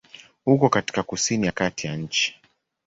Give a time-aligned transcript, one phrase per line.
[0.45, 2.35] Uko katika kusini ya kati ya nchi.